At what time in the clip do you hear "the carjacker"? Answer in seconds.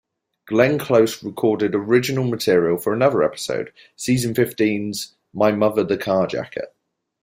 5.83-6.69